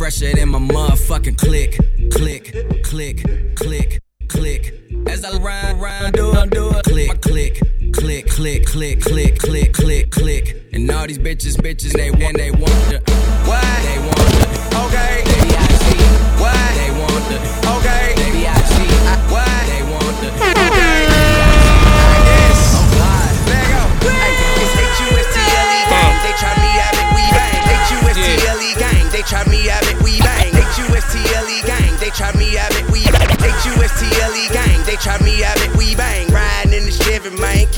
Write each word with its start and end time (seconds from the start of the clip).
fresher 0.00 0.34
than 0.34 0.48
my 0.48 0.58
motherfucking 0.58 1.36
click, 1.36 1.76
click, 2.10 2.56
click, 2.84 3.22
click, 3.54 4.00
click. 4.28 4.74
As 5.06 5.22
I 5.22 5.36
ride, 5.36 5.78
ride, 5.78 6.14
do 6.14 6.32
it, 6.34 6.50
do 6.50 6.70
it, 6.70 6.84
click, 6.84 7.20
click, 7.20 7.60
click, 7.92 8.26
click, 8.26 8.64
click, 8.64 9.02
click, 9.02 9.38
click, 9.38 9.74
click, 9.74 10.10
click. 10.10 10.56
And 10.72 10.90
all 10.90 11.06
these 11.06 11.18
bitches, 11.18 11.54
bitches, 11.54 11.92
they 11.92 12.10
want, 12.12 12.38
they 12.38 12.50
want 12.50 13.09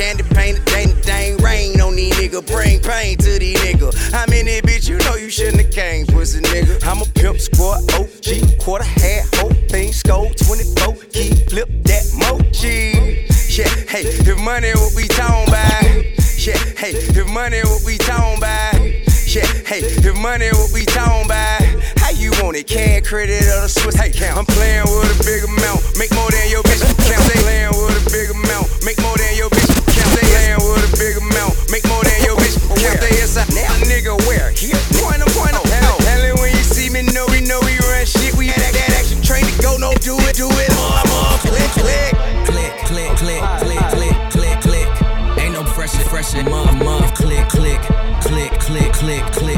Candy 0.02 0.24
painted, 0.34 0.65
dang, 0.65 1.01
dang, 1.02 1.37
rain 1.37 1.80
on 1.80 1.95
these 1.95 2.12
nigga. 2.15 2.45
Bring 2.45 2.80
pain 2.80 3.16
to 3.19 3.38
these 3.38 3.56
nigga. 3.60 3.95
I'm 4.12 4.33
in 4.33 4.48
it, 4.48 4.65
bitch. 4.65 4.88
You 4.88 4.98
know 4.98 5.15
you 5.15 5.30
shouldn't 5.30 5.62
have 5.62 5.70
came, 5.70 6.06
pussy 6.06 6.41
nigga. 6.41 6.84
I'm 6.84 7.02
a 7.02 7.05
pimp 7.15 7.38
squad, 7.38 7.87
OG, 7.95 8.59
quarter 8.59 8.82
hat, 8.82 9.32
whole 9.37 9.54
thing, 9.71 9.93
scope 9.93 10.35
24, 10.35 10.96
key, 11.15 11.30
flip 11.46 11.68
that 11.87 12.02
mochi. 12.18 13.30
Yeah, 13.46 13.71
hey, 13.87 14.02
if 14.02 14.40
money 14.40 14.74
what 14.74 14.93
we 14.96 15.07
talking 15.07 15.46
about. 15.46 15.87
Yeah, 16.34 16.59
hey, 16.82 16.99
if 16.99 17.30
money 17.30 17.60
what 17.62 17.87
we 17.87 17.96
talking 17.99 18.38
about. 18.38 18.74
Yeah, 19.30 19.46
hey, 19.71 19.87
if 19.87 20.18
money 20.18 20.51
what 20.51 20.73
we 20.74 20.84
talking 20.84 21.27
about. 21.27 21.62
How 22.02 22.10
you 22.10 22.32
want 22.43 22.57
it? 22.57 22.66
Cash, 22.66 23.07
credit, 23.07 23.45
or 23.55 23.62
the 23.62 23.68
Swiss 23.68 23.95
account? 23.95 24.37
I'm 24.37 24.46
playing 24.46 24.82
with 24.82 25.15
a 25.15 25.18
big 25.23 25.46
amount. 25.46 25.79
Make 25.96 26.10
more 26.12 26.29
than 26.29 26.51
your 26.51 26.66
bitch 26.66 26.82
count. 27.07 27.23
They 27.30 27.38
playing 27.46 27.71
with 27.71 28.02
a 28.02 28.10
big 28.10 28.34
amount. 28.34 28.66
Make 28.84 29.01
more 29.01 29.16
than 29.16 29.37
your 29.37 29.41
They 33.03 33.19
is 33.19 33.35
a 33.35 33.43
now 33.51 33.67
nigga 33.91 34.15
where? 34.31 34.55
Here, 34.55 34.79
point 35.03 35.19
em, 35.19 35.27
point 35.35 35.51
em. 35.51 35.67
Hell, 35.75 35.91
oh, 35.91 35.99
oh. 35.99 36.05
hell, 36.07 36.37
when 36.39 36.55
you 36.55 36.63
see 36.63 36.87
me, 36.87 37.03
know 37.11 37.27
we 37.35 37.43
know 37.43 37.59
we 37.67 37.75
run 37.91 38.07
shit. 38.07 38.31
We 38.39 38.47
had 38.47 38.71
that, 38.79 38.95
action 38.95 39.19
train 39.21 39.43
to 39.43 39.55
go. 39.59 39.75
No, 39.77 39.91
do 39.99 40.15
it, 40.31 40.39
do 40.39 40.47
it. 40.47 40.71
More, 40.79 41.03
more, 41.11 41.35
click, 41.43 41.71
click. 41.83 42.15
click, 42.47 42.71
click, 42.87 43.11
click, 43.19 43.43
click, 43.59 43.83
click, 43.91 44.17
click, 44.30 44.59
click. 44.63 44.89
Ain't 45.35 45.51
no 45.51 45.67
muff, 46.47 46.71
muff, 46.79 47.15
click, 47.19 47.43
click, 47.51 47.83
click, 48.23 48.23
click, 48.23 48.53
click, 48.63 48.93
click, 48.93 48.93
click, 48.95 49.25
click, 49.35 49.52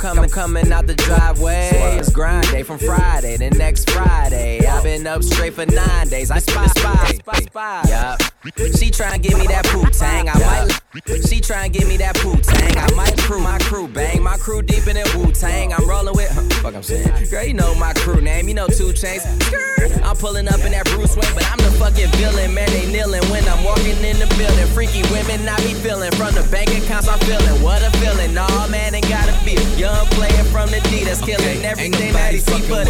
coming, 0.00 0.30
coming 0.30 0.72
out 0.72 0.86
the 0.86 0.94
driveway. 0.94 1.70
It's 1.98 2.10
grind 2.10 2.48
day 2.50 2.62
from 2.62 2.78
Friday 2.78 3.36
to 3.36 3.50
next 3.50 3.90
Friday. 3.90 4.66
I've 4.66 4.82
been 4.82 5.06
up 5.06 5.22
straight 5.22 5.54
for 5.54 5.66
nine 5.66 6.08
days. 6.08 6.30
I 6.30 6.38
spy, 6.38 6.66
spy, 6.66 7.06
spy, 7.18 7.40
spy. 7.40 8.29
She 8.42 8.88
tryna 8.88 9.20
give 9.20 9.38
me 9.38 9.46
that 9.48 9.66
poop 9.66 9.92
tang. 9.92 10.26
I 10.26 10.38
might. 10.40 10.80
She 11.28 11.44
tryna 11.44 11.72
give 11.72 11.86
me 11.86 11.98
that 11.98 12.16
poop 12.16 12.40
tang. 12.40 12.72
I 12.72 12.88
might 12.96 13.18
crew 13.18 13.38
my 13.38 13.58
crew 13.58 13.86
bang. 13.86 14.22
My 14.22 14.38
crew 14.38 14.62
deep 14.62 14.86
in 14.88 14.96
that 14.96 15.14
Wu 15.14 15.30
Tang. 15.30 15.74
I'm 15.74 15.86
rolling 15.86 16.14
with. 16.16 16.30
Huh, 16.32 16.48
fuck, 16.64 16.74
I'm 16.74 16.82
saying. 16.82 17.28
Girl, 17.30 17.44
you 17.44 17.52
know 17.52 17.74
my 17.74 17.92
crew 17.92 18.20
name. 18.20 18.48
You 18.48 18.54
know 18.54 18.66
two 18.66 18.94
chains. 18.94 19.26
I'm 20.00 20.16
pulling 20.16 20.48
up 20.48 20.64
in 20.64 20.72
that 20.72 20.86
Bruce 20.86 21.16
Wayne, 21.16 21.34
but 21.34 21.44
I'm 21.52 21.58
the 21.58 21.70
fucking 21.76 22.08
villain. 22.16 22.54
Man, 22.54 22.68
they 22.72 22.90
kneeling 22.90 23.22
when 23.28 23.44
I'm 23.44 23.62
walking 23.62 24.00
in 24.00 24.16
the 24.16 24.26
building. 24.40 24.66
Freaky 24.72 25.04
women, 25.12 25.44
I 25.46 25.60
be 25.60 25.76
feeling 25.76 26.10
from 26.16 26.32
the 26.32 26.42
bank 26.50 26.72
accounts. 26.72 27.08
I'm 27.08 27.20
feeling 27.28 27.60
what 27.60 27.84
a 27.84 27.92
feeling. 28.00 28.32
Nah, 28.32 28.66
man, 28.68 28.94
ain't 28.94 29.08
gotta 29.08 29.36
feel. 29.44 29.60
Young 29.76 30.06
player 30.16 30.44
from 30.48 30.72
the 30.72 30.80
D 30.88 31.04
that's 31.04 31.20
killing 31.20 31.60
Ain't 31.60 31.64
everything 31.64 32.14
that 32.14 32.32
he 32.32 32.40
see 32.40 32.64
but 32.72 32.88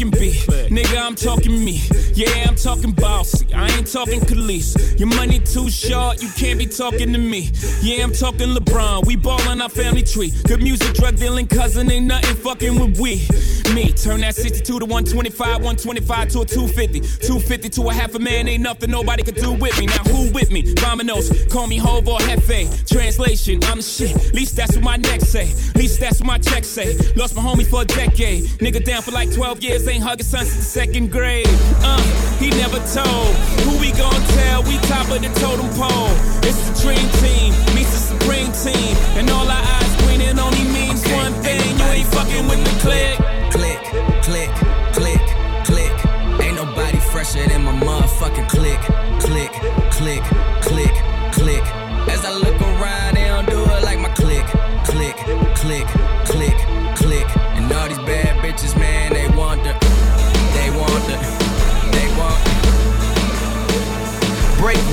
Yeah, 0.00 0.06
I'm 0.06 0.12
talking 0.12 0.20
B. 0.20 0.32
Nigga, 0.70 0.98
I'm 0.98 1.14
talking 1.14 1.64
me. 1.64 1.82
Yeah, 2.14 2.46
I'm 2.48 2.56
talking 2.56 2.92
bossy. 2.92 3.49
I 3.60 3.68
ain't 3.76 3.92
talking 3.92 4.20
Khalees. 4.20 4.98
Your 4.98 5.08
money 5.08 5.38
too 5.38 5.68
short, 5.68 6.22
you 6.22 6.30
can't 6.30 6.58
be 6.58 6.64
talking 6.64 7.12
to 7.12 7.18
me. 7.18 7.50
Yeah, 7.82 8.04
I'm 8.04 8.12
talking 8.12 8.54
LeBron. 8.54 9.04
We 9.04 9.16
ballin' 9.16 9.60
our 9.60 9.68
family 9.68 10.02
tree. 10.02 10.32
Good 10.44 10.62
music, 10.62 10.94
drug 10.94 11.16
dealing 11.16 11.46
cousin, 11.46 11.90
ain't 11.90 12.06
nothing 12.06 12.36
fucking 12.36 12.80
with 12.80 12.98
we. 12.98 13.26
Me, 13.74 13.92
turn 13.92 14.20
that 14.22 14.34
62 14.34 14.80
to 14.80 14.86
125, 14.86 15.46
125 15.62 16.28
to 16.28 16.40
a 16.40 16.44
250. 16.46 17.00
250 17.00 17.68
to 17.68 17.88
a 17.88 17.92
half 17.92 18.14
a 18.14 18.18
man, 18.18 18.48
ain't 18.48 18.62
nothing 18.62 18.90
nobody 18.90 19.22
could 19.22 19.34
do 19.34 19.52
with 19.52 19.78
me. 19.78 19.86
Now 19.86 20.04
who 20.04 20.32
with 20.32 20.50
me? 20.50 20.62
Vamonos, 20.76 21.50
call 21.50 21.66
me 21.66 21.76
Hov 21.76 22.08
or 22.08 22.18
Hefe. 22.20 22.88
Translation, 22.88 23.62
I'm 23.64 23.76
the 23.76 23.82
shit. 23.82 24.32
Least 24.32 24.56
that's 24.56 24.74
what 24.74 24.84
my 24.84 24.96
neck 24.96 25.20
say. 25.20 25.52
Least 25.74 26.00
that's 26.00 26.18
what 26.20 26.26
my 26.26 26.38
check 26.38 26.64
say. 26.64 26.96
Lost 27.14 27.36
my 27.36 27.42
homie 27.42 27.66
for 27.66 27.82
a 27.82 27.84
decade. 27.84 28.44
Nigga 28.58 28.82
down 28.82 29.02
for 29.02 29.10
like 29.10 29.30
12 29.34 29.62
years, 29.62 29.86
ain't 29.86 30.02
hugging 30.02 30.24
son 30.24 30.46
since 30.46 30.56
the 30.56 30.62
second 30.62 31.12
grade. 31.12 31.46
Uh, 31.82 32.00
he 32.38 32.48
never 32.50 32.78
told. 32.92 33.49
Who 33.64 33.78
we 33.78 33.92
gon' 33.92 34.22
tell? 34.36 34.62
We 34.64 34.76
top 34.90 35.10
of 35.10 35.20
the 35.22 35.30
totem 35.40 35.70
pole. 35.78 36.12
It's 36.46 36.60
the 36.68 36.74
dream 36.82 37.06
team, 37.22 37.50
meets 37.74 37.92
the 37.92 38.02
supreme 38.12 38.52
team. 38.52 38.96
And 39.18 39.28
all 39.30 39.48
our 39.48 39.64
eyes 39.76 39.92
green, 40.02 40.20
only 40.38 40.64
means 40.72 41.04
Okay, 41.04 41.16
one 41.16 41.34
ain't 41.34 41.44
thing. 41.44 41.78
You 41.78 41.84
ain't 41.84 42.08
fucking 42.14 42.46
with 42.48 42.62
the 42.64 42.74
click. 42.84 43.16
click, 43.50 43.80
click, 44.22 44.50
click, 44.92 45.24
click. 45.64 45.94
Ain't 46.40 46.56
nobody 46.56 46.98
fresher 47.12 47.46
than 47.48 47.64
my 47.64 47.72
motherfucking 47.72 48.48
click, 48.48 48.80
click, 49.20 49.52
click, 49.90 50.22
click, 50.62 50.94
click. 51.32 51.64
As 52.08 52.24
I 52.24 52.32
look 52.32 52.58
around, 52.60 53.16
they 53.16 53.28
don't 53.28 53.46
do 53.46 53.60
it 53.60 53.82
like 53.84 53.98
my 53.98 54.08
click, 54.10 54.46
click, 54.84 55.16
click, 55.56 55.86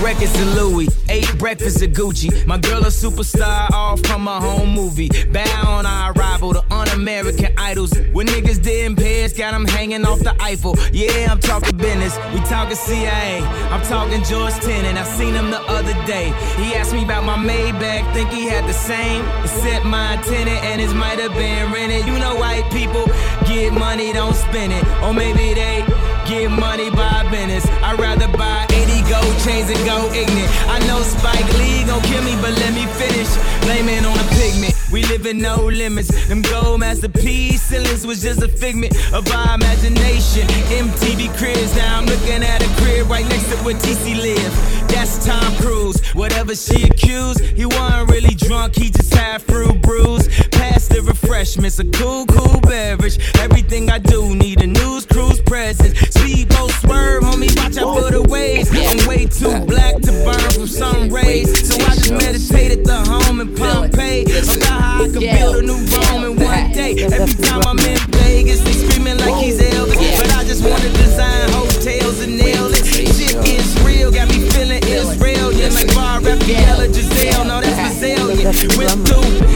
records 0.07 0.39
of 0.39 0.47
Louis, 0.55 0.87
eight 1.09 1.29
breakfasts 1.37 1.81
of 1.81 1.89
Gucci. 1.91 2.29
My 2.47 2.57
girl 2.57 2.79
a 2.83 2.87
superstar, 2.87 3.69
all 3.71 3.97
from 3.97 4.25
a 4.25 4.39
home 4.39 4.69
movie. 4.69 5.09
Bow 5.33 5.63
on 5.67 5.85
our 5.85 6.13
arrival, 6.13 6.53
the 6.53 6.63
un-American 6.73 7.51
idols. 7.57 7.91
When 8.13 8.25
niggas 8.27 8.63
didn't 8.63 8.95
pay 8.95 9.25
us, 9.25 9.33
got 9.33 9.51
them 9.51 9.65
hanging 9.65 10.05
off 10.05 10.19
the 10.19 10.33
Eiffel. 10.41 10.77
Yeah, 10.93 11.29
I'm 11.29 11.41
talking 11.41 11.75
business, 11.75 12.15
we 12.33 12.39
talking 12.47 12.77
CIA. 12.77 13.41
I'm 13.73 13.81
talking 13.81 14.23
George 14.23 14.53
Tenet, 14.61 14.95
I 14.95 15.03
seen 15.03 15.33
him 15.33 15.51
the 15.51 15.59
other 15.63 15.93
day. 16.05 16.27
He 16.55 16.73
asked 16.75 16.93
me 16.93 17.03
about 17.03 17.25
my 17.25 17.35
Maybach, 17.35 18.13
think 18.13 18.29
he 18.29 18.45
had 18.45 18.63
the 18.63 18.73
same. 18.73 19.25
Except 19.43 19.83
my 19.85 20.15
tenant 20.23 20.63
and 20.63 20.79
his 20.79 20.93
might 20.93 21.19
have 21.19 21.33
been 21.33 21.69
rented. 21.73 22.05
You 22.07 22.17
know 22.17 22.33
white 22.35 22.63
people 22.71 23.07
get 23.45 23.73
money, 23.73 24.13
don't 24.13 24.35
spend 24.35 24.71
it. 24.71 24.87
Or 25.03 25.13
maybe 25.13 25.53
they 25.53 25.83
get 26.27 26.51
money 26.51 26.89
by 26.91 27.25
business. 27.31 27.65
I'd 27.81 27.99
rather 27.99 28.27
buy 28.37 28.67
80 28.69 29.09
gold 29.09 29.35
chains 29.39 29.69
and 29.71 29.81
go 29.87 29.97
ignorant. 30.11 30.51
I 30.67 30.79
know 30.87 31.01
Spike 31.01 31.47
Lee 31.57 31.83
gon' 31.85 32.01
kill 32.03 32.23
me, 32.23 32.35
but 32.41 32.53
let 32.59 32.73
me 32.73 32.85
finish. 32.99 33.31
Blaming 33.63 34.05
on 34.05 34.17
the 34.17 34.27
pigment. 34.35 34.75
We 34.91 35.03
live 35.05 35.25
in 35.25 35.39
no 35.39 35.65
limits. 35.65 36.09
Them 36.27 36.41
gold 36.41 36.81
masterpiece 36.81 37.61
ceilings 37.61 38.05
was 38.05 38.21
just 38.21 38.41
a 38.41 38.47
figment 38.47 38.93
of 39.13 39.29
our 39.31 39.55
imagination. 39.55 40.47
MTV 40.71 41.35
cribs, 41.37 41.75
now 41.75 41.99
I'm 41.99 42.05
looking 42.05 42.43
at 42.43 42.61
a 42.61 42.69
crib 42.81 43.09
right 43.09 43.27
next 43.27 43.49
to 43.49 43.57
where 43.63 43.75
TC 43.75 44.21
live. 44.21 44.53
That's 44.89 45.25
Tom 45.25 45.55
Cruise. 45.57 45.99
Whatever 46.13 46.55
she 46.55 46.83
accused, 46.83 47.41
he 47.41 47.65
wasn't 47.65 48.11
really 48.11 48.35
drunk, 48.35 48.75
he 48.75 48.89
just 48.89 49.13
had 49.13 49.41
fruit 49.41 49.81
brews. 49.81 50.27
Pass 50.51 50.76
the 50.97 51.03
refreshments, 51.03 51.77
a 51.77 51.85
cool, 51.85 52.25
cool 52.25 52.59
beverage. 52.61 53.19
Everything 53.37 53.89
I 53.89 53.99
do 53.99 54.33
need 54.35 54.61
a 54.61 54.67
news 54.67 55.05
cruise 55.05 55.39
presence. 55.41 55.93
Speedboat 56.09 56.71
swerve, 56.81 57.23
homie, 57.23 57.53
watch 57.57 57.77
out 57.77 57.93
for 57.93 58.09
the 58.09 58.23
waves. 58.23 58.69
I'm 58.73 59.05
way 59.05 59.25
too 59.29 59.53
black 59.65 60.01
to 60.01 60.11
burn 60.25 60.49
from 60.49 60.65
sun 60.65 61.09
rays. 61.09 61.53
So 61.69 61.75
I 61.85 61.93
just 61.93 62.11
meditate 62.11 62.71
at 62.71 62.83
the 62.83 62.97
home 63.05 63.41
in 63.41 63.53
Pompeii. 63.53 64.25
About 64.25 64.63
how 64.65 65.03
I 65.03 65.09
could 65.13 65.21
build 65.21 65.55
a 65.57 65.61
new 65.61 65.77
Rome 65.93 66.23
in 66.25 66.33
one 66.41 66.71
day. 66.73 66.97
Every 66.97 67.43
time 67.45 67.61
I'm 67.67 67.79
in 67.85 67.99
Vegas, 68.17 68.61
they 68.65 68.73
screaming 68.73 69.17
like 69.21 69.37
he's 69.43 69.61
Elvis. 69.61 70.17
But 70.17 70.33
I 70.33 70.43
just 70.45 70.63
wanna 70.65 70.89
design 70.97 71.45
hotels 71.53 72.21
and 72.21 72.37
nail 72.37 72.73
it. 72.73 72.85
Shit 72.85 73.37
is 73.45 73.69
real, 73.85 74.09
got 74.09 74.29
me 74.29 74.49
feeling 74.49 74.81
Israel. 74.89 75.53
like 75.53 75.93
Bar 75.93 76.21
Refaeli 76.25 76.89
Gisele. 76.89 77.45
No, 77.45 77.61
that's 77.61 77.77
Brazilian. 77.77 78.49
Went 78.77 79.05
through 79.05 79.46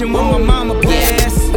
when 0.00 0.12
my 0.12 0.38
mama 0.38 0.80
passed. 0.80 1.52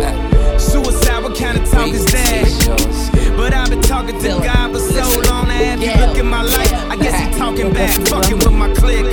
Suicide, 0.59 1.23
what 1.23 1.35
kind 1.35 1.57
of 1.57 1.69
talk 1.69 1.89
is 1.89 2.05
that? 2.05 3.33
But 3.35 3.53
I've 3.53 3.69
been 3.69 3.81
talking 3.81 4.19
to 4.19 4.27
God 4.27 4.71
for 4.73 4.79
so 4.79 5.21
long. 5.29 5.47
Now, 5.47 5.73
if 5.73 5.81
you 5.81 6.05
look 6.05 6.17
at 6.17 6.25
my 6.25 6.43
life, 6.43 6.73
I 6.91 6.95
guess 6.97 7.19
he 7.19 7.37
talking 7.37 7.73
back, 7.73 7.91
fucking 8.07 8.37
with 8.37 8.51
my 8.51 8.73
clique. 8.73 9.05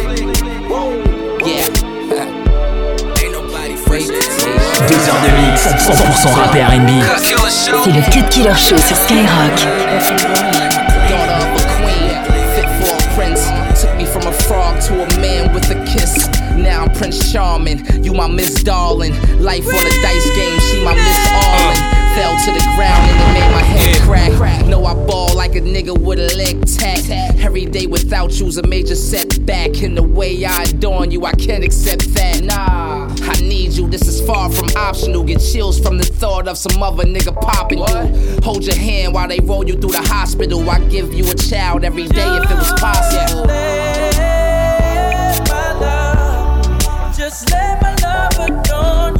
Deux 4.88 4.96
heures 5.08 5.20
de 5.22 5.30
mix, 5.40 5.68
100% 5.86 6.34
rap 6.34 6.54
et 6.54 6.62
R&B. 6.62 6.90
C'est 7.84 7.92
le 7.92 8.02
Cut 8.10 8.28
Killer 8.28 8.56
Show 8.56 8.76
sur 8.76 8.96
Skyrock. 8.96 10.73
Prince 17.14 17.32
Charming, 17.32 18.04
you 18.04 18.12
my 18.12 18.26
Miss 18.26 18.64
Darling. 18.64 19.12
Life 19.40 19.66
on 19.68 19.86
a 19.86 20.02
dice 20.02 20.34
game, 20.34 20.58
she 20.58 20.84
my 20.84 20.94
Miss 20.94 21.28
Arlen 21.30 21.76
fell 22.16 22.36
to 22.44 22.50
the 22.50 22.64
ground 22.74 23.08
and 23.08 23.20
it 23.20 23.40
made 23.40 23.52
my 23.52 23.62
head 23.62 24.02
crack. 24.36 24.66
No, 24.66 24.84
I 24.84 24.94
ball 25.06 25.32
like 25.36 25.54
a 25.54 25.60
nigga 25.60 25.96
with 25.96 26.18
a 26.18 26.34
leg 26.36 26.66
tack. 26.66 27.08
Every 27.38 27.66
day 27.66 27.86
without 27.86 28.40
you's 28.40 28.56
a 28.56 28.66
major 28.66 28.96
setback. 28.96 29.80
In 29.82 29.94
the 29.94 30.02
way 30.02 30.44
I 30.44 30.64
adorn 30.64 31.12
you, 31.12 31.24
I 31.24 31.32
can't 31.32 31.62
accept 31.62 32.12
that. 32.14 32.42
Nah, 32.42 33.14
I 33.22 33.40
need 33.40 33.74
you. 33.74 33.88
This 33.88 34.08
is 34.08 34.20
far 34.26 34.50
from 34.50 34.70
optional. 34.76 35.22
Get 35.22 35.38
chills 35.38 35.78
from 35.78 35.98
the 35.98 36.04
thought 36.04 36.48
of 36.48 36.58
some 36.58 36.82
other 36.82 37.04
nigga 37.04 37.40
popping 37.40 37.78
you. 37.78 38.40
Hold 38.42 38.64
your 38.64 38.76
hand 38.76 39.14
while 39.14 39.28
they 39.28 39.38
roll 39.38 39.64
you 39.64 39.74
through 39.74 39.92
the 39.92 40.02
hospital. 40.02 40.68
I 40.68 40.80
give 40.88 41.14
you 41.14 41.30
a 41.30 41.34
child 41.36 41.84
every 41.84 42.08
day 42.08 42.38
if 42.38 42.50
it 42.50 42.56
was 42.56 42.72
possible. 42.80 43.83
Just 47.34 47.50
let 47.50 47.82
my 47.82 47.92
love 47.96 48.38
adorn 48.48 49.13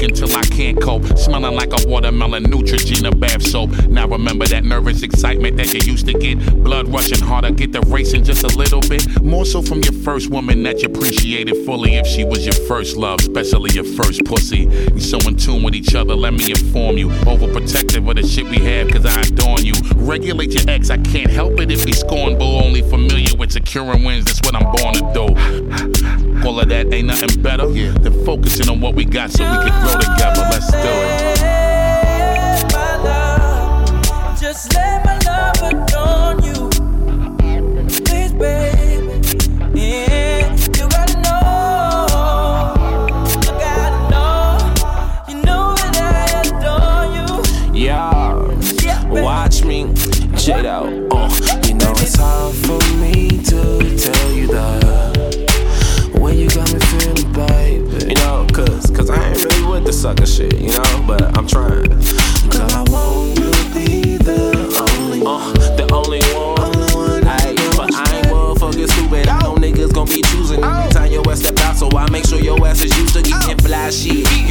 until 0.00 0.34
I 0.36 0.42
can't 0.42 0.80
cope. 0.80 1.04
Smelling 1.18 1.54
like 1.54 1.72
a 1.72 1.88
watermelon, 1.88 2.44
Neutrogena 2.44 3.18
bath 3.18 3.42
soap. 3.42 3.70
Now 3.88 4.06
remember 4.08 4.46
that 4.46 4.64
nervous 4.64 5.02
excitement 5.02 5.56
that 5.56 5.74
you 5.74 5.80
used 5.80 6.06
to 6.06 6.14
get. 6.14 6.38
Blood 6.62 6.88
rushing 6.88 7.20
harder, 7.20 7.50
get 7.50 7.72
the 7.72 7.80
racing 7.82 8.24
just 8.24 8.44
a 8.44 8.56
little 8.56 8.80
bit. 8.80 9.22
More 9.22 9.44
so 9.44 9.60
from 9.60 9.80
your 9.80 9.92
first 9.92 10.30
woman 10.30 10.62
that 10.62 10.80
you 10.80 10.88
appreciated 10.88 11.66
fully. 11.66 11.96
If 11.96 12.06
she 12.06 12.24
was 12.24 12.44
your 12.44 12.54
first 12.66 12.96
love, 12.96 13.20
especially 13.20 13.72
your 13.72 13.84
first 13.84 14.24
pussy. 14.24 14.66
We 14.92 15.00
so 15.00 15.18
in 15.28 15.36
tune 15.36 15.62
with 15.62 15.74
each 15.74 15.94
other, 15.94 16.14
let 16.14 16.32
me 16.32 16.50
inform 16.50 16.96
you. 16.96 17.08
Overprotective 17.26 18.08
of 18.08 18.16
the 18.16 18.26
shit 18.26 18.48
we 18.48 18.58
have, 18.58 18.90
cause 18.90 19.04
I 19.04 19.20
adorn 19.20 19.64
you. 19.64 19.74
Regulate 19.96 20.52
your 20.52 20.64
ex, 20.68 20.90
I 20.90 20.98
can't 20.98 21.30
help 21.30 21.60
it 21.60 21.70
if 21.70 21.84
we 21.84 21.92
scorn, 21.92 22.38
boo. 22.38 22.44
Only 22.44 22.82
familiar 22.82 23.36
with 23.36 23.52
securing 23.52 24.04
wins, 24.04 24.24
that's 24.24 24.40
what 24.42 24.54
I'm 24.54 24.70
born 24.72 24.94
to 24.94 26.22
do. 26.22 26.31
All 26.44 26.58
of 26.58 26.68
that 26.70 26.92
ain't 26.92 27.06
nothing 27.06 27.40
better 27.40 27.64
oh, 27.64 27.72
yeah. 27.72 27.92
than 27.92 28.24
focusing 28.24 28.68
on 28.68 28.80
what 28.80 28.94
we 28.94 29.04
got 29.04 29.30
so 29.30 29.44
we 29.44 29.68
can 29.68 29.82
grow 29.82 29.94
together. 30.00 30.42
Let's 30.50 30.70
do 30.72 30.78
it. 30.78 31.62
Just 34.40 34.74
let 34.74 35.04
my 35.04 35.18
love 35.24 35.62
adorn 35.62 36.41
getting 73.92 74.41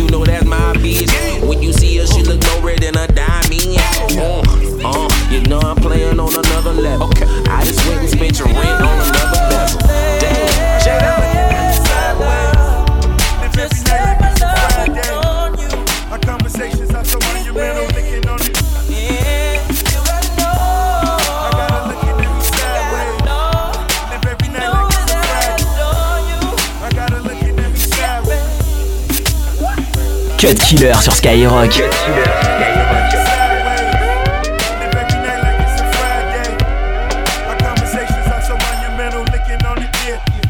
Cut 30.42 30.58
Killer 30.58 30.96
sur 30.96 31.14
Skyrock. 31.14 31.70
Cut 31.70 31.92
Killer. 31.92 32.24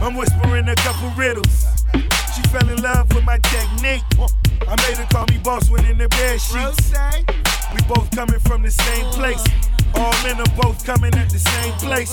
I'm 0.02 0.16
whispering 0.16 0.70
a 0.70 0.76
couple 0.76 1.10
riddles. 1.18 1.66
She 2.34 2.42
fell 2.44 2.70
in 2.70 2.82
love 2.82 3.14
with 3.14 3.26
my 3.26 3.38
technique. 3.40 4.04
I 4.66 4.76
made 4.88 4.96
her 4.96 5.06
call 5.12 5.26
me 5.26 5.38
boss 5.44 5.70
in 5.84 5.98
the. 5.98 6.08
We 7.74 7.82
both 7.94 8.10
coming 8.16 8.40
from 8.40 8.64
the 8.64 8.72
same 8.72 9.06
place. 9.08 9.44
All 9.96 10.14
men 10.24 10.40
are 10.40 10.56
both 10.56 10.86
coming 10.86 11.14
at 11.16 11.30
the 11.30 11.40
same 11.40 11.74
place. 11.74 12.12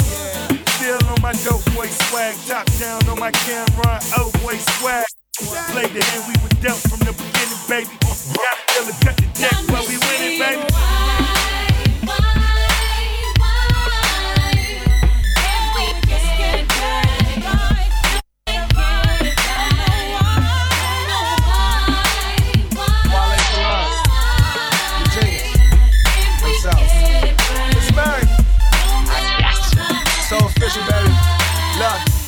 Still 0.75 0.99
on 1.07 1.23
my 1.23 1.33
boy 1.77 1.87
swag, 1.87 2.35
down 2.81 3.09
on 3.09 3.21
my 3.21 3.31
camera, 3.31 4.01
oh 4.19 4.33
boy 4.43 4.57
swag. 4.57 5.07
The 5.39 6.03
hand 6.03 6.25
we 6.27 6.35
were 6.43 6.61
dealt 6.61 6.81
from 6.81 6.99
the 7.07 7.38
baby. 7.69 7.87
Gotta 8.01 8.57
feel 8.67 8.89
it, 8.89 8.95
cut 9.05 9.17
the 9.17 9.27
deck 9.39 9.69
while 9.69 9.87
we 9.87 9.99
winning, 9.99 10.39
baby. 10.39 10.78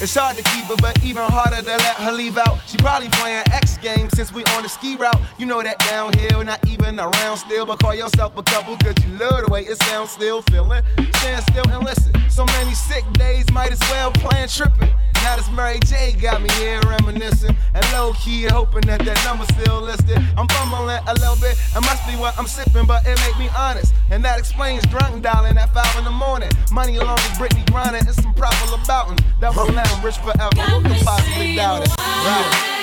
It's 0.03 0.15
hard 0.15 0.35
to 0.39 0.43
keep 0.43 0.65
her, 0.65 0.77
but 0.81 1.05
even 1.05 1.23
harder 1.23 1.61
to 1.61 1.63
let 1.63 1.97
her 1.97 2.11
leave 2.11 2.39
out. 2.39 2.57
She 2.67 2.79
probably 2.79 3.11
playing 3.11 3.45
X 3.53 3.77
Games 3.77 4.13
since 4.17 4.33
we 4.33 4.43
on 4.57 4.63
the 4.63 4.69
ski 4.69 4.97
route. 4.97 5.21
You 5.37 5.45
know 5.45 5.63
that 5.63 5.79
downhill, 5.81 6.43
not 6.43 6.67
even 6.67 6.99
around 6.99 7.37
still, 7.37 7.67
but 7.67 7.81
call 7.81 7.95
yourself 7.95 8.35
a 8.39 8.43
couple, 8.43 8.79
cause 8.79 8.95
you 9.05 9.19
love 9.19 9.45
the 9.45 9.53
way 9.53 9.63
it 9.67 9.77
sounds 9.83 10.11
still 10.11 10.41
feeling. 10.41 10.83
Stand 11.17 11.45
still 11.45 11.69
and 11.69 11.85
listen. 11.85 12.15
So 12.31 12.47
many 12.47 12.73
sick 12.73 13.05
days, 13.13 13.45
might 13.53 13.73
as 13.73 13.81
well 13.91 14.11
plan 14.13 14.49
tripping. 14.49 14.89
Now 15.23 15.37
this 15.37 15.51
Mary 15.51 15.79
J 15.81 16.13
got 16.13 16.43
me 16.43 16.49
here 16.59 16.81
reminiscing 16.87 17.57
and 17.75 17.85
low 17.93 18.13
key 18.15 18.45
hoping 18.45 18.83
that 18.83 19.05
that 19.05 19.23
number 19.25 19.45
still 19.53 19.81
listed. 19.81 20.19
I'm 20.37 20.49
fumbling 20.49 20.99
a 21.07 21.15
little 21.15 21.37
bit, 21.37 21.57
it 21.77 21.81
must 21.81 22.07
be 22.07 22.17
what 22.17 22.39
I'm 22.39 22.47
sipping, 22.47 22.87
but 22.87 23.07
it 23.07 23.19
make 23.21 23.39
me 23.39 23.49
honest. 23.57 23.95
And 24.11 24.25
that 24.25 24.39
explains 24.39 24.85
drunk 24.87 25.23
dialing 25.23 25.57
at 25.57 25.73
5 25.73 25.99
in 25.99 26.05
the 26.05 26.11
morning. 26.11 26.51
Money 26.73 26.97
along 26.97 27.17
with 27.17 27.39
Brittany 27.39 27.65
grinding 27.71 28.07
and 28.07 28.15
some 28.15 28.35
proper 28.35 28.75
about 28.75 29.21
That 29.41 29.55
will 29.55 29.67
let 29.73 29.87
him 29.89 30.05
rich 30.05 30.17
forever. 30.19 30.51
Who 30.57 30.83
could 30.83 31.05
possibly 31.05 31.55
doubt 31.55 31.83
it? 31.83 31.91
Right. 31.99 32.80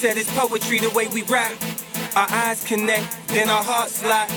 Said 0.00 0.16
it's 0.16 0.32
poetry 0.34 0.78
the 0.78 0.88
way 0.96 1.06
we 1.08 1.20
rap. 1.24 1.52
Our 2.16 2.26
eyes 2.30 2.64
connect, 2.64 3.04
then 3.28 3.50
our 3.50 3.62
hearts 3.62 4.02
lock. 4.02 4.30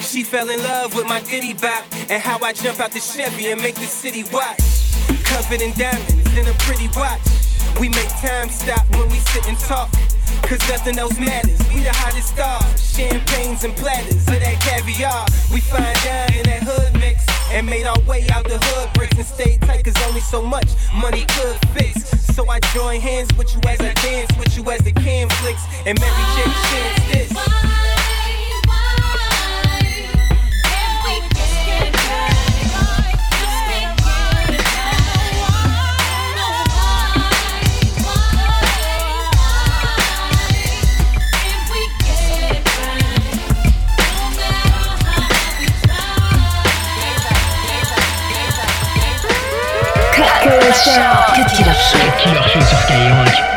She 0.00 0.24
fell 0.24 0.48
in 0.48 0.58
love 0.62 0.94
with 0.94 1.04
my 1.04 1.20
ditty 1.20 1.52
bop 1.52 1.84
and 2.08 2.22
how 2.22 2.38
I 2.40 2.54
jump 2.54 2.80
out 2.80 2.92
the 2.92 3.00
Chevy 3.00 3.52
and 3.52 3.60
make 3.60 3.74
the 3.74 3.84
city 3.84 4.24
watch. 4.32 4.56
Covered 5.22 5.60
in 5.60 5.76
diamonds 5.76 6.32
and 6.32 6.48
a 6.48 6.54
pretty 6.64 6.88
watch. 6.96 7.20
We 7.78 7.90
make 7.90 8.08
time 8.24 8.48
stop 8.48 8.88
when 8.96 9.10
we 9.10 9.20
sit 9.36 9.46
and 9.46 9.58
talk. 9.58 9.92
Cause 10.48 10.64
nothing 10.72 10.98
else 10.98 11.20
matters. 11.20 11.60
We 11.76 11.84
the 11.84 11.92
hottest 11.92 12.32
stars. 12.32 12.96
Champagnes 12.96 13.64
and 13.64 13.76
platters 13.76 14.24
of 14.32 14.40
that 14.40 14.56
caviar. 14.64 15.26
We 15.52 15.60
find 15.60 15.92
down 16.08 16.32
in 16.32 16.44
that 16.48 16.64
hood 16.64 16.94
mix. 16.96 17.20
And 17.52 17.66
made 17.66 17.84
our 17.84 18.00
way 18.08 18.24
out 18.32 18.48
the 18.48 18.56
hood 18.56 18.88
bricks 18.94 19.18
and 19.18 19.60
tight. 19.60 19.65
Cause 19.86 20.08
only 20.08 20.20
so 20.20 20.42
much 20.42 20.66
money 20.96 21.24
could 21.28 21.56
fix. 21.68 22.10
So 22.34 22.50
I 22.50 22.58
join 22.74 23.00
hands 23.00 23.32
with 23.38 23.54
you 23.54 23.60
as 23.68 23.78
I 23.78 23.94
dance 23.94 24.36
with 24.36 24.56
you 24.56 24.68
as 24.68 24.80
the 24.80 24.90
can 24.90 25.28
flicks. 25.28 25.62
And 25.86 25.96
Mary 26.00 26.22
J. 26.34 26.42
chants 26.42 27.32
this. 27.32 27.85
Cut 50.46 51.50
Killer 51.52 51.74
Show. 51.74 51.98
Cut 51.98 52.16
Killer 52.22 52.42
Show 52.48 52.60
sur 52.60 52.78
Skyrock. 52.78 53.55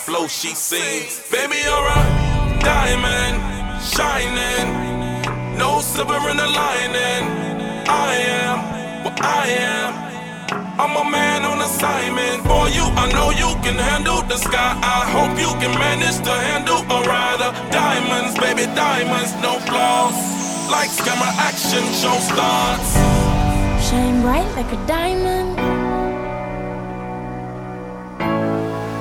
flow, 0.00 0.26
she 0.26 0.54
sings. 0.54 1.20
Baby, 1.30 1.58
you're 1.64 1.88
a 1.98 2.02
diamond, 2.60 3.36
shining. 3.92 4.68
No 5.58 5.80
silver 5.80 6.20
in 6.30 6.36
the 6.36 6.48
lining. 6.48 7.24
I 7.86 8.10
am 8.40 8.58
what 9.04 9.16
I 9.20 9.44
am. 9.76 9.90
I'm 10.80 10.96
a 10.96 11.06
man 11.10 11.44
on 11.44 11.60
assignment. 11.60 12.40
For 12.48 12.64
you, 12.76 12.86
I 12.96 13.12
know 13.12 13.28
you 13.42 13.50
can 13.60 13.76
handle 13.76 14.22
the 14.22 14.38
sky. 14.38 14.72
I 14.80 15.00
hope 15.14 15.36
you 15.36 15.52
can 15.60 15.72
manage 15.78 16.18
to 16.24 16.34
handle 16.48 16.80
a 16.96 16.98
rider. 17.04 17.50
Diamonds, 17.70 18.34
baby, 18.40 18.64
diamonds, 18.74 19.32
no 19.44 19.60
flaws. 19.68 20.16
Lights, 20.72 20.98
camera, 21.04 21.32
action, 21.48 21.84
show 22.00 22.16
starts. 22.30 22.90
Shine 23.86 24.22
bright 24.22 24.48
like 24.56 24.70
a 24.72 24.80
diamond 24.86 25.59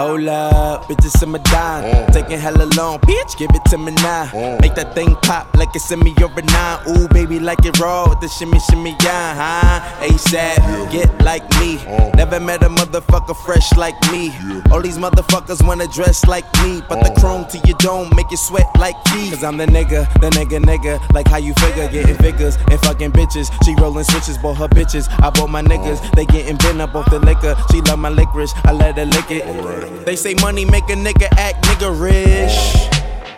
Hold 0.00 0.28
up, 0.28 0.84
bitches 0.84 1.22
in 1.22 1.28
my 1.28 1.38
dime. 1.52 1.84
Mm. 1.84 2.12
Taking 2.14 2.38
hella 2.38 2.64
long, 2.74 3.00
bitch, 3.00 3.36
give 3.36 3.50
it 3.52 3.62
to 3.66 3.76
me 3.76 3.92
now. 3.96 4.24
Mm. 4.32 4.58
Make 4.62 4.74
that 4.76 4.94
thing 4.94 5.14
pop 5.16 5.54
like 5.54 5.68
it's 5.74 5.90
in 5.90 6.00
me 6.00 6.14
or 6.22 6.32
a 6.34 6.42
nine. 6.42 6.78
Ooh, 6.88 7.06
baby, 7.08 7.38
like 7.38 7.66
it 7.66 7.78
raw 7.78 8.08
with 8.08 8.18
the 8.20 8.28
shimmy, 8.28 8.58
shimmy, 8.60 8.96
yeah, 9.02 9.34
huh? 9.36 10.06
ASAP, 10.06 10.56
yeah. 10.56 10.88
get 10.90 11.22
like 11.22 11.42
me. 11.60 11.76
Mm. 11.76 12.16
Never 12.16 12.40
met 12.40 12.62
a 12.62 12.70
motherfucker 12.70 13.36
fresh 13.44 13.76
like 13.76 13.94
me. 14.10 14.28
Yeah. 14.28 14.62
All 14.72 14.80
these 14.80 14.96
motherfuckers 14.96 15.60
wanna 15.66 15.86
dress 15.88 16.24
like 16.24 16.46
me. 16.62 16.80
But 16.88 17.04
the 17.04 17.20
chrome 17.20 17.44
to 17.48 17.58
your 17.68 17.76
dome 17.76 18.08
make 18.16 18.30
you 18.30 18.38
sweat 18.38 18.68
like 18.78 18.96
me. 19.12 19.28
Cause 19.28 19.44
I'm 19.44 19.58
the 19.58 19.66
nigga, 19.66 20.10
the 20.14 20.30
nigga, 20.30 20.64
nigga. 20.64 20.98
Like 21.12 21.28
how 21.28 21.36
you 21.36 21.52
figure, 21.60 21.86
getting 21.88 22.16
figures 22.16 22.56
and 22.70 22.80
fucking 22.80 23.12
bitches. 23.12 23.52
She 23.66 23.74
rolling 23.74 24.04
switches, 24.04 24.38
bought 24.38 24.56
her 24.56 24.68
bitches. 24.68 25.10
I 25.22 25.28
bought 25.28 25.50
my 25.50 25.60
niggas, 25.60 26.00
they 26.12 26.24
getting 26.24 26.56
bent 26.56 26.80
up 26.80 26.94
off 26.94 27.10
the 27.10 27.18
liquor. 27.18 27.54
She 27.70 27.82
love 27.82 27.98
my 27.98 28.08
licorice, 28.08 28.54
I 28.64 28.72
let 28.72 28.96
her 28.96 29.04
lick 29.04 29.30
it. 29.30 29.89
They 30.04 30.16
say 30.16 30.34
money 30.34 30.64
make 30.64 30.84
a 30.84 30.94
nigga 30.94 31.28
act 31.38 31.64
nigga 31.64 31.90
rich. 32.00 32.89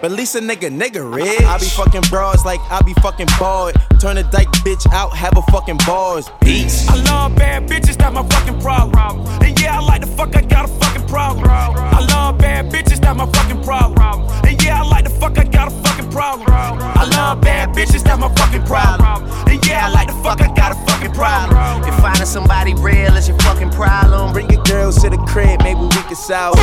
But 0.03 0.11
Lisa 0.11 0.41
nigga, 0.41 0.69
nigga 0.69 1.15
rich. 1.15 1.41
I 1.43 1.59
be 1.59 1.67
fucking 1.67 2.03
bras 2.11 2.45
like 2.45 2.59
I 2.73 2.83
be 2.83 2.93
fucking 2.95 3.29
bored. 3.39 3.77
Turn 4.01 4.19
a 4.19 4.25
dyke 4.25 4.51
bitch 4.67 4.85
out, 4.93 5.17
have 5.17 5.37
a 5.37 5.43
fucking 5.43 5.79
bars. 5.87 6.29
Peace. 6.41 6.89
I 6.89 6.97
love 7.05 7.37
bad 7.37 7.69
bitches, 7.69 7.97
that's 7.97 8.13
my 8.13 8.27
fucking 8.27 8.61
problem. 8.61 9.25
And 9.41 9.61
yeah, 9.61 9.79
I 9.79 9.81
like 9.81 10.01
the 10.01 10.09
fuck, 10.09 10.35
I 10.35 10.41
got 10.41 10.65
a 10.65 10.69
fucking 10.69 11.07
problem. 11.07 11.49
I 11.49 12.05
love 12.11 12.39
bad 12.39 12.73
bitches, 12.73 13.01
that's 13.01 13.17
my 13.17 13.27
fucking 13.27 13.63
problem. 13.63 14.29
And 14.45 14.61
yeah, 14.65 14.83
I 14.83 14.89
like 14.89 15.05
the 15.05 15.11
fuck, 15.11 15.39
I 15.39 15.45
got 15.45 15.69
a 15.69 15.71
fucking 15.71 16.11
problem. 16.11 16.49
I 16.51 17.05
love 17.05 17.41
bad 17.41 17.69
bitches, 17.69 18.03
that's 18.03 18.21
my 18.21 18.35
fucking 18.35 18.65
problem. 18.65 19.23
And 19.47 19.65
yeah, 19.65 19.87
I 19.87 19.91
like 19.93 20.09
the 20.09 20.15
fuck, 20.15 20.41
I 20.41 20.53
got 20.53 20.73
a 20.73 20.75
fucking 20.91 21.13
problem. 21.13 21.85
If 21.87 21.95
finding 22.01 22.27
somebody 22.27 22.75
real 22.75 23.15
is 23.15 23.29
your 23.29 23.39
fucking 23.39 23.71
problem, 23.71 24.33
bring 24.33 24.51
your 24.51 24.65
girls 24.65 25.01
to 25.03 25.11
the 25.11 25.19
crib, 25.29 25.63
maybe 25.63 25.79
we 25.79 26.03
can 26.11 26.17
solve. 26.17 26.59